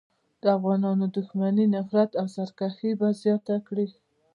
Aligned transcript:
د 0.41 0.43
افغانانو 0.57 1.05
دښمني، 1.15 1.65
نفرت 1.75 2.11
او 2.19 2.25
سرکښي 2.35 2.91
به 2.99 3.07
زیاته 3.21 3.55
کړي. 3.67 3.87